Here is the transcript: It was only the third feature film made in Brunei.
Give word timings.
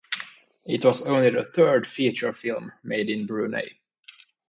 It 0.65 0.83
was 0.83 1.03
only 1.05 1.29
the 1.29 1.43
third 1.43 1.85
feature 1.85 2.33
film 2.33 2.71
made 2.81 3.11
in 3.11 3.27
Brunei. 3.27 3.77